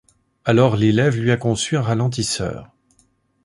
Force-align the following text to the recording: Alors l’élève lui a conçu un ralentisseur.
Alors 0.45 0.77
l’élève 0.77 1.15
lui 1.19 1.29
a 1.29 1.37
conçu 1.37 1.77
un 1.77 1.83
ralentisseur. 1.83 2.71